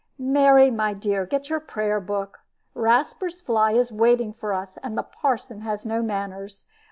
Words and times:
"Mary, 0.17 0.71
my 0.71 0.95
dear, 0.95 1.27
get 1.27 1.47
your 1.47 1.59
prayer 1.59 1.99
book. 1.99 2.39
Rasper's 2.73 3.39
fly 3.39 3.73
is 3.73 3.91
waiting 3.91 4.33
for 4.33 4.51
us, 4.51 4.77
and 4.77 4.97
the 4.97 5.03
parson 5.03 5.59
has 5.61 5.85
no 5.85 6.01
manners. 6.01 6.65